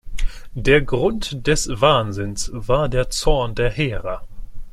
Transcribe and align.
Der 0.55 0.81
Grund 0.81 1.45
des 1.45 1.69
Wahnsinns 1.79 2.49
war 2.55 2.89
der 2.89 3.11
Zorn 3.11 3.53
der 3.53 3.69
Hera. 3.69 4.23